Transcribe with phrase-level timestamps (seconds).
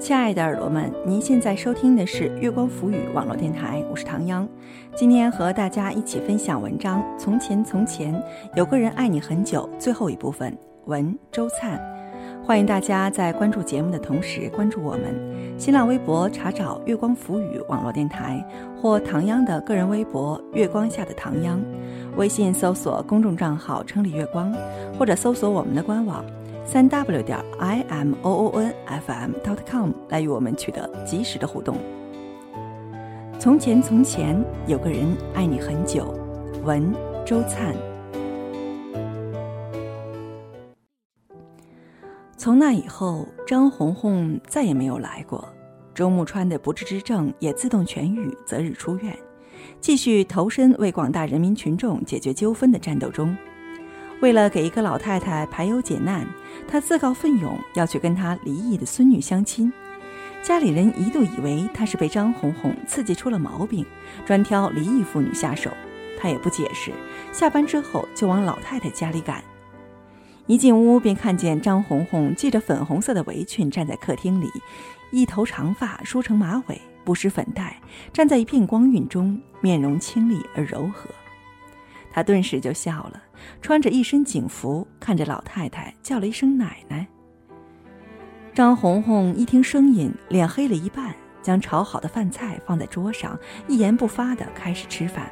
[0.00, 4.48] 亲爱的耳朵们，您现在收听的是月光浮语网络电台，我是唐央。
[4.96, 8.20] 今天和大家一起分享文章《从前从前
[8.56, 11.78] 有个人爱你很久》最后一部分，文周灿。
[12.42, 15.58] 欢迎大家在关注节目的同时关注我们。
[15.58, 18.42] 新浪微博查找“月光浮语网络电台”
[18.80, 21.60] 或唐央的个人微博“月光下的唐央”，
[22.16, 24.50] 微信搜索公众账号“称里月光”，
[24.98, 26.24] 或者搜索我们的官网。
[26.72, 31.76] 三 w 点 i m o o n f m dot com 来与我们取得及时的互动。
[33.40, 35.04] 从前从前有个人
[35.34, 36.14] 爱你很久，
[36.62, 36.94] 文
[37.26, 37.74] 周灿。
[42.36, 45.44] 从那以后，张红红再也没有来过。
[45.92, 49.18] 周木川的不治之症也自动痊愈，择日出院，
[49.80, 53.36] 继续投身为广大人民群众解决纠纷的战斗中。
[54.20, 56.26] 为了给一个老太太排忧解难，
[56.68, 59.72] 他自告奋勇要去跟他离异的孙女相亲。
[60.42, 63.84] 家里人一度以为他是被张红红刺激出了毛病，
[64.26, 65.70] 专挑离异妇女下手。
[66.18, 66.92] 他也不解释，
[67.32, 69.42] 下班之后就往老太太家里赶。
[70.46, 74.50] 一进屋便看见张红红系着粉红色的围裙站在客厅里，
[75.10, 77.80] 一头长发梳成马尾，不施粉黛，
[78.12, 81.08] 站在一片光晕中，面容清丽而柔和。
[82.12, 83.22] 他顿时就笑了，
[83.62, 87.06] 穿着一身警服，看着老太太叫了一声“奶奶”。
[88.52, 95.30] 张红红一听声音，脸黑了一半，将炒好的饭菜放在桌上，一言不发的开始吃饭。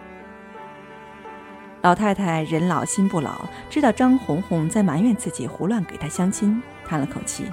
[1.83, 7.45] 老太太人老心不老，知道张红红在埋怨自己胡乱给她相亲，叹了口气：“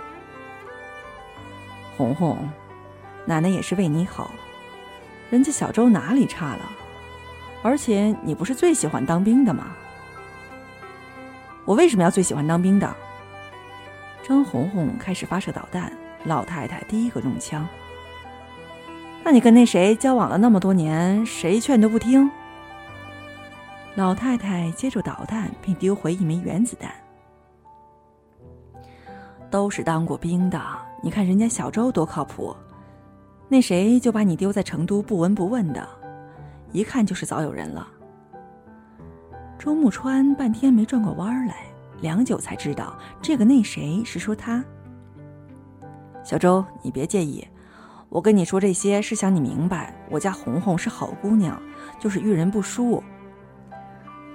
[1.97, 2.47] 红红，
[3.25, 4.31] 奶奶也是为你好，
[5.29, 6.71] 人家小周哪里差了？”
[7.65, 9.75] 而且你不是最喜欢当兵的吗？
[11.65, 12.95] 我为什么要最喜欢当兵的？
[14.21, 15.91] 张红红开始发射导弹，
[16.25, 17.67] 老太太第一个中枪。
[19.23, 22.29] 那你跟那谁交往了那么多年，谁劝都不听？
[23.95, 26.91] 老太太接住导弹，并丢回一枚原子弹。
[29.49, 30.61] 都是当过兵的，
[31.01, 32.55] 你看人家小周多靠谱，
[33.49, 35.89] 那谁就把你丢在成都不闻不问的。
[36.75, 37.87] 一看就是早有人了。
[39.57, 41.67] 周木川半天没转过弯来，
[42.01, 44.61] 良久才知道这个那谁是说他。
[46.21, 47.47] 小周，你别介意，
[48.09, 51.57] 我跟你说这些是想你明白，我家红红是好姑娘，
[51.97, 53.01] 就是遇人不淑。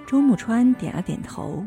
[0.07, 1.63] 周木川点了点头。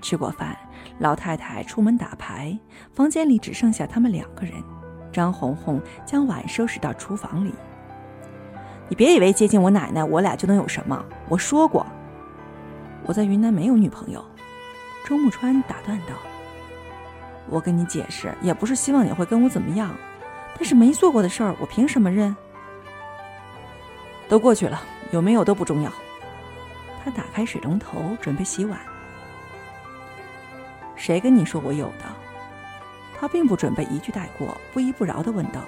[0.00, 0.58] 吃过饭，
[0.98, 2.58] 老太太出门打牌，
[2.92, 4.54] 房间里只剩下他们两个人。
[5.12, 7.54] 张红红将碗收拾到厨房里。
[8.92, 11.02] 你别以为接近我奶奶，我俩就能有什么。
[11.26, 11.86] 我说过，
[13.04, 14.22] 我在云南没有女朋友。
[15.06, 16.08] 周木川打断道
[17.48, 19.96] ：“我跟你解释，也不是希望你会跟我怎么样，
[20.58, 22.36] 但是没做过的事儿，我凭什么认？
[24.28, 25.90] 都过去了，有没有都不重要。”
[27.02, 28.78] 他打开水龙头准备洗碗。
[30.96, 32.04] 谁跟你说我有的？
[33.18, 35.62] 他并不准备一句带过，不依不饶的问道。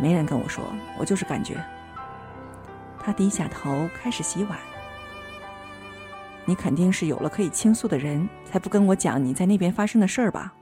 [0.00, 0.64] 没人跟我说，
[0.98, 1.62] 我就是感觉。
[2.98, 4.58] 他低下头开始洗碗。
[6.44, 10.52] 你肯定是有了可以倾诉的人，才不跟我讲你在那边发生的事儿吧？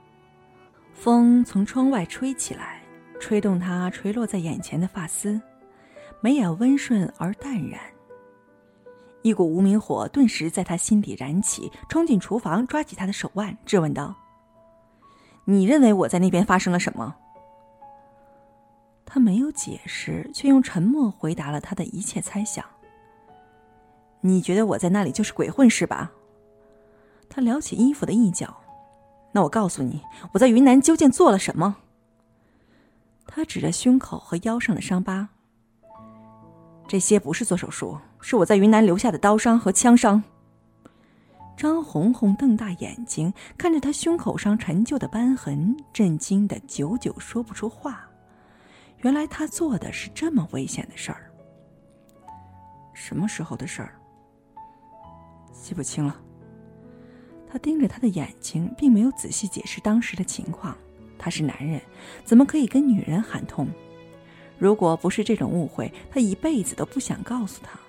[0.93, 2.81] 风从窗外吹起来，
[3.19, 5.41] 吹动他垂落在眼前的发丝，
[6.21, 7.79] 眉眼温顺而淡然。
[9.21, 14.15] 一股无名火顿时在他心底燃起，冲进厨房，抓起他的手腕，质问道
[15.45, 17.15] ：“你认为我在那边发生了什么？”
[19.11, 22.63] 他没有解释，却用沉默回答了他的一切猜想。
[24.21, 26.11] 你觉得我在那里就是鬼混是吧？
[27.27, 28.55] 他撩起衣服的一角。
[29.31, 30.01] 那我告诉你，
[30.33, 31.77] 我在云南究竟做了什么？
[33.25, 35.29] 他指着胸口和腰上的伤疤。
[36.87, 40.21] 这些不是做手术，是我在云南留下的刀伤和枪伤。
[41.55, 48.08] 张红红瞪大眼睛看着他胸口上陈旧的斑痕，震惊的久久说不出话。
[49.01, 51.31] 原来他做的是这么危险的事儿。
[52.93, 53.95] 什么时候的事儿？
[55.53, 56.19] 记不清了。
[57.51, 60.77] 他盯着他的眼睛，并没有仔细解释当时的情况。
[61.17, 61.81] 他是男人，
[62.23, 63.67] 怎么可以跟女人喊痛？
[64.57, 67.79] 如果不是这种误会，他一辈子都不想告诉他。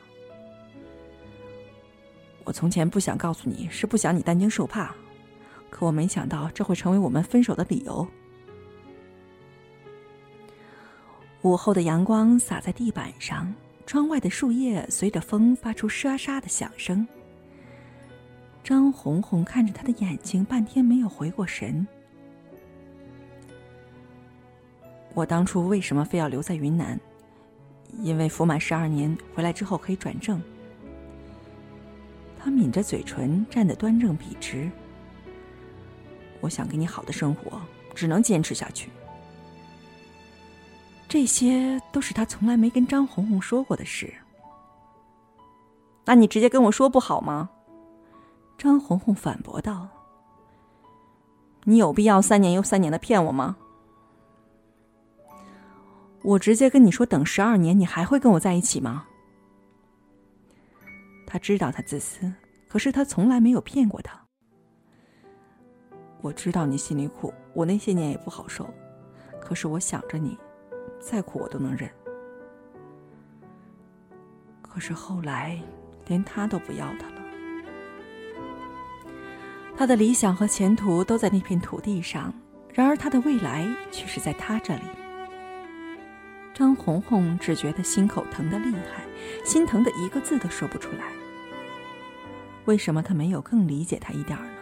[2.45, 4.95] 我从前不想告诉你，是不想你担惊受怕，
[5.69, 8.07] 可我没想到这会成为我们分手的理由。
[11.43, 13.53] 午后的阳光洒在地板上，
[13.87, 17.07] 窗外的树叶随着风发出沙沙的响声。
[18.63, 21.87] 张红红看着他的眼睛，半天没有回过神。
[25.15, 27.01] 我当初为什么非要留在云南？
[28.03, 30.41] 因为服满十二年回来之后可以转正。
[32.39, 34.71] 他抿着嘴唇，站得端正笔直。
[36.41, 37.61] 我想给你好的生活，
[37.95, 38.91] 只能坚持下去。
[41.11, 44.15] 这些都是他从来没跟张红红说过的事。
[46.05, 47.51] 那你直接跟我说不好吗？
[48.57, 49.89] 张红红反驳道
[51.67, 53.57] ：“你有必要三年又三年的骗我吗？
[56.23, 59.05] 我直接跟你说等十二年，你还会跟我在一起吗？”
[61.27, 62.33] 他知道他自私，
[62.69, 64.17] 可是他从来没有骗过他。
[66.21, 68.73] 我知道你心里苦，我那些年也不好受，
[69.41, 70.39] 可是我想着你，
[71.01, 71.91] 再苦我都能忍。
[74.63, 75.61] 可是后来，
[76.07, 77.15] 连他都不要他了。
[79.77, 82.33] 他的理想和前途都在那片土地上，
[82.73, 84.83] 然而他的未来却是在他这里。
[86.55, 89.03] 张红红只觉得心口疼的厉害，
[89.45, 91.07] 心疼的一个字都说不出来。
[92.67, 94.53] 为什么他没有更理解他一点呢？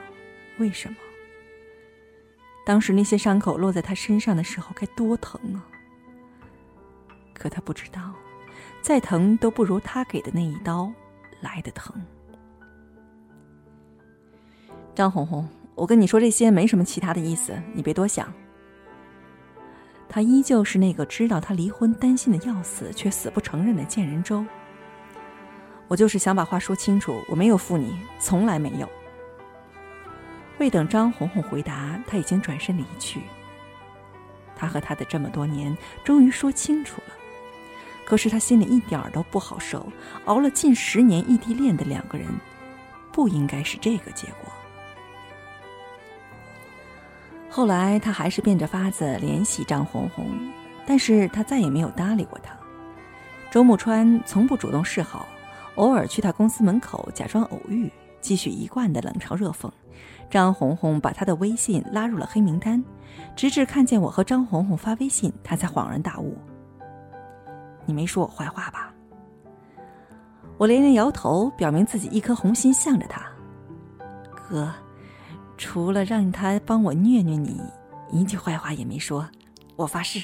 [0.59, 0.97] 为什么？
[2.65, 5.67] 当时那些伤口落在他身上的时候该多疼啊！
[7.39, 8.13] 可他不知道，
[8.83, 10.93] 再疼都不如他给的那一刀
[11.41, 11.95] 来的疼。
[14.95, 18.33] 张红红，我跟你说这些没什么其他的意思，你别多想。
[20.09, 24.45] 他依旧是那个知道他离婚担心的要死却死不承认的贱人周。
[25.87, 28.89] 我就是想把话说清楚，我没有负你，从来没有。
[30.59, 33.21] 未等张红红回答，他已经转身离去。
[34.57, 37.15] 他和他的这么多年，终于说清楚了。
[38.09, 39.87] 可是他心里一点儿都不好受，
[40.25, 42.27] 熬了近十年异地恋的两个人，
[43.13, 44.51] 不应该是这个结果。
[47.51, 50.31] 后来他还是变着法子联系张红红，
[50.87, 52.57] 但是他再也没有搭理过他。
[53.51, 55.29] 周木川从不主动示好。
[55.75, 59.71] 偶尔去他公司门口假装偶遇，继续一贯的冷嘲热讽。
[60.31, 62.83] 张红红把他的微信拉入了黑名单，
[63.37, 66.39] 直至看见我和张红红发微信，他才恍然大悟
[67.89, 68.93] ：“你没说我坏话吧？”
[70.59, 73.23] 我连连摇头，表明自己一颗红心向着他。
[74.35, 74.73] 哥，
[75.57, 77.61] 除了让他帮我虐虐你，
[78.11, 79.27] 一句坏话也没说，
[79.77, 80.23] 我发誓。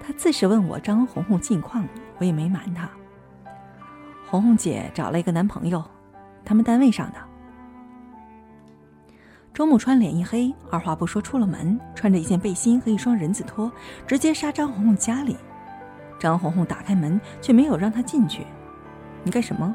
[0.00, 1.86] 他自是问我张红红近况，
[2.16, 2.88] 我也没瞒他。
[4.26, 5.84] 红红姐找了一个男朋友，
[6.44, 7.18] 他们单位上的。
[9.52, 13.70] 周木川脸一黑，二话不说出了门，穿着一件背心和一双人字拖，
[14.06, 15.36] 直接杀张红红家里。
[16.18, 18.46] 张红红打开门，却没有让他进去。
[19.22, 19.74] 你干什么？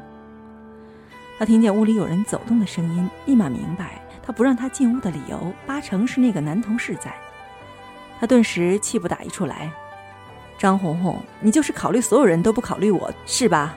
[1.38, 7.12] 他听见屋里有人走动的声音，立马明白他不让他进屋的理由，八成是那个男同事在。
[8.20, 9.70] 他顿时气不打一处来。
[10.56, 13.74] 张红红，你就是考虑所有人都不考虑我，是吧？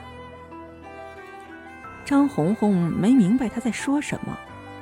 [2.04, 4.38] 张红红没明白他在说什么，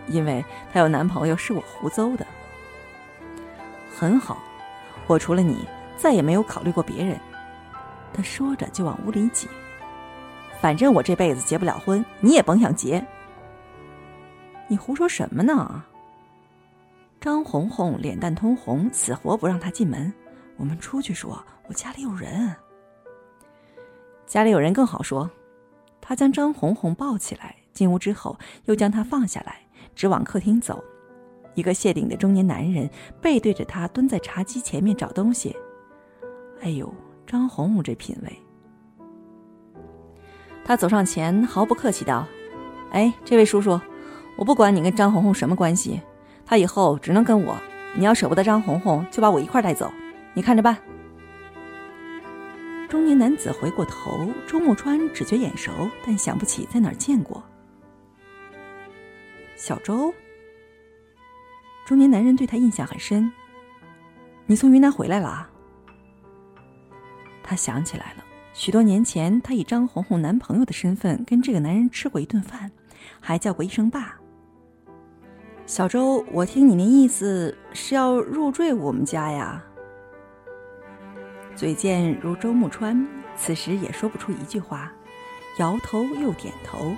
[0.07, 2.27] 因为她有男朋友是我胡诌的。
[3.97, 4.39] 很好，
[5.07, 5.67] 我除了你
[5.97, 7.19] 再也没有考虑过别人。
[8.17, 9.47] 他说着就往屋里挤。
[10.61, 13.07] 反正我这辈子结不了婚，你也甭想结。
[14.69, 15.85] 你胡说什么呢？
[17.21, 20.13] 张红红脸蛋通红，死活不让他进门。
[20.57, 22.55] 我们出去说，我家里有人。
[24.27, 25.31] 家里有人更好说。
[26.01, 29.61] 他将张红红抱起来，进屋之后又将她放下来，
[29.95, 30.83] 直往客厅走。
[31.55, 32.89] 一个谢顶的中年男人
[33.21, 35.57] 背对着他蹲在茶几前面找东西。
[36.61, 36.93] 哎呦，
[37.27, 38.39] 张红红这品味！
[40.65, 42.27] 他走上前，毫不客气道
[42.93, 43.81] ：“哎，这位叔叔，
[44.37, 46.01] 我不管你跟张红红什么关系，
[46.45, 47.57] 他以后只能跟我。
[47.95, 49.93] 你要舍不得张红红，就把我一块带走，
[50.35, 50.77] 你看着办。”
[52.89, 55.73] 中年男子回过头，周木川只觉眼熟，
[56.05, 57.43] 但想不起在哪儿见过。
[59.57, 60.15] 小周，
[61.85, 63.33] 中年男人对他印象很深。
[64.47, 65.51] 你从云南回来了？
[67.47, 72.71] 他想起来了，许多年前，他以张红红男朋友的身份跟这个男人吃过一顿饭，
[73.21, 74.17] 还叫过一声爸。
[75.65, 79.63] 小周，我听你那意思是要入赘我们家呀？
[81.55, 84.93] 嘴贱如周木川，此时也说不出一句话，
[85.59, 86.93] 摇头又点头。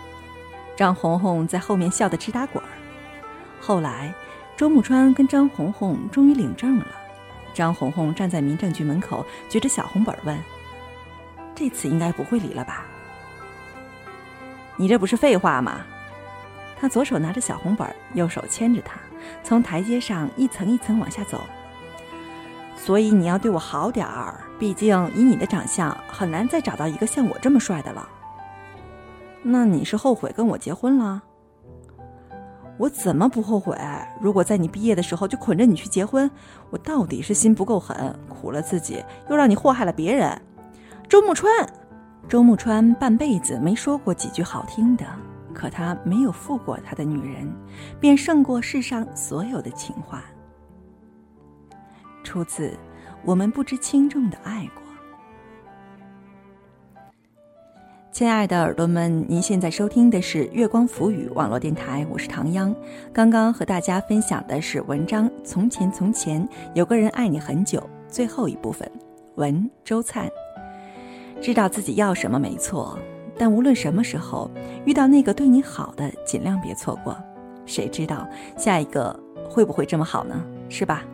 [0.76, 2.68] 张红红在后面笑得直打滚儿。
[3.60, 4.14] 后来，
[4.56, 6.86] 周木川跟张红红终于领证了。
[7.58, 10.38] 张红红站在民政局门口，举着小红本问
[11.56, 12.86] ：“这次应该不会离了吧？”
[14.78, 15.80] 你这不是废话吗？
[16.80, 19.00] 他左手拿着小红本，右手牵着她，
[19.42, 21.42] 从台阶上一层一层往下走。
[22.76, 28.08] 所以你要对我好点儿，毕竟以你的长相，很难再找到一个像我这么帅的了。
[29.42, 31.24] 那你是后悔跟我结婚了？
[32.78, 33.76] 我怎么不后悔？
[34.20, 36.30] 如果在你毕业的时候就捆着你去结婚，
[36.70, 40.40] 我到底是心不够狠，苦了自己，又让你祸害了别人。
[41.08, 41.50] 周慕川，
[42.28, 45.04] 周慕川半辈子没说过几句好听的，
[45.52, 47.52] 可他没有负过他的女人，
[47.98, 50.22] 便胜过世上所有的情话。
[52.22, 52.76] 出自
[53.24, 54.87] 我们不知轻重的爱过。
[58.18, 62.74] 亲爱的耳朵们，您现在收听的是月光浮语网络电台，我是唐央。
[63.12, 66.44] 刚刚和大家分享的是文章《从前从前
[66.74, 67.78] 有个人爱你很久》
[68.12, 68.90] 最后一部分，
[69.36, 70.28] 文周灿。
[71.40, 72.98] 知道自己要什么没错，
[73.38, 74.50] 但无论什么时候
[74.84, 77.16] 遇到那个对你好的，尽量别错过。
[77.66, 79.16] 谁知道下一个
[79.48, 80.44] 会不会这么好呢？
[80.68, 81.04] 是吧？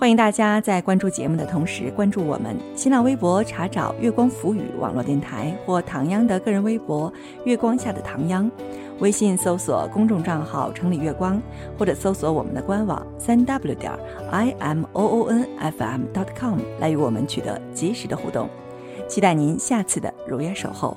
[0.00, 7.12] 欢迎大家在关注节目的同时关注我们新浪微博，查找“月光浮语”网络电台或唐央的个人微博
[7.44, 8.50] “月光下的唐央”，
[9.00, 11.38] 微信搜索公众账号“城里月光”，
[11.78, 13.92] 或者搜索我们的官网三 w 点
[14.30, 18.48] i m o o n f m dot com 来与我们取得及时的互动。
[19.06, 20.96] 期待您下次的如约守候。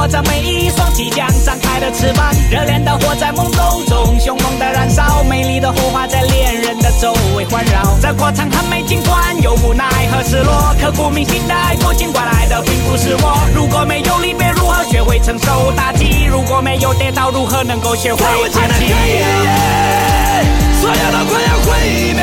[0.00, 2.32] 场，诱惑着每一双即将张开的翅膀。
[2.50, 7.98] 热恋的火在懵懂中凶猛的燃烧，美丽的火花在恋人的周围环绕。
[8.00, 13.38] 这过程很美，尽管有无奈和失落，刻骨铭心的爱过，尽管来的并不是我。
[13.54, 16.24] 如果没有离别，如何学会承受打击？
[16.24, 18.94] 如果没有跌倒，如何能够学会爬起？
[20.80, 22.19] 所有都快要毁灭。